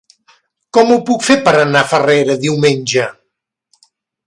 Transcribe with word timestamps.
Com 0.77 0.93
ho 0.93 0.97
puc 1.09 1.25
fer 1.27 1.37
per 1.49 1.53
anar 1.65 1.85
a 1.85 1.87
Farrera 1.93 2.39
diumenge? 2.47 3.07